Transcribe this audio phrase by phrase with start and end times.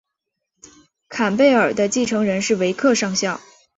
[1.09, 3.39] 坎贝尔的继承人是维克上校。